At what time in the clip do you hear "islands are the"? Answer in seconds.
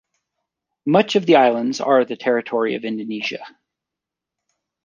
1.35-2.15